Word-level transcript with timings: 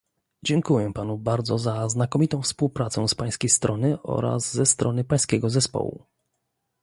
Dziękuję 0.43 0.93
panu 0.93 1.17
bardzo 1.17 1.57
za 1.59 1.89
znakomitą 1.89 2.41
współpracę 2.41 3.07
z 3.07 3.15
pańskiej 3.15 3.49
strony 3.49 4.01
oraz 4.01 4.53
ze 4.53 4.65
strony 4.65 5.03
pańskiego 5.03 5.49
zespołu 5.49 6.05